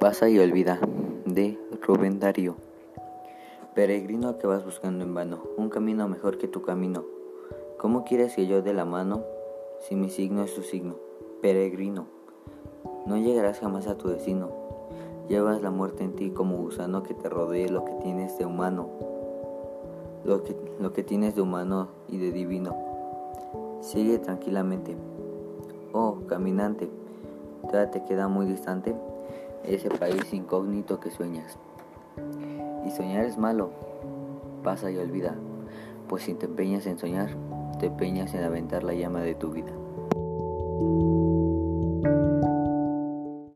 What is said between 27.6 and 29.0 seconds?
todavía te queda muy distante